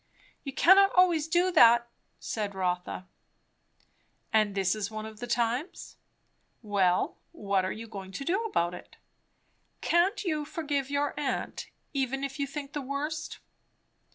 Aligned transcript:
"You 0.43 0.51
cannot 0.51 0.91
always 0.95 1.27
do 1.27 1.51
that," 1.51 1.87
said 2.19 2.55
Rotha. 2.55 3.07
"And 4.33 4.55
this 4.55 4.73
is 4.73 4.89
one 4.89 5.05
of 5.05 5.19
the 5.19 5.27
times? 5.27 5.95
Well, 6.63 7.17
what 7.33 7.63
are 7.63 7.71
you 7.71 7.85
going 7.85 8.11
to 8.13 8.25
do 8.25 8.43
about 8.45 8.73
it? 8.73 8.95
Can't 9.81 10.23
you 10.23 10.43
forgive 10.43 10.89
your 10.89 11.13
aunt, 11.19 11.69
even 11.93 12.23
if 12.23 12.39
you 12.39 12.47
think 12.47 12.73
the 12.73 12.81
worst?" 12.81 13.37